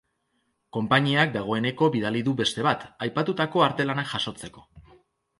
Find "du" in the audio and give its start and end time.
2.29-2.33